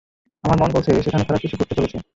আমার 0.43 0.57
মন 0.61 0.69
বলছে 0.73 0.91
সেখানে 1.05 1.23
খারাপ 1.23 1.41
কিছু 1.41 1.55
ঘটতে 1.57 1.75
চলেছে। 1.77 1.97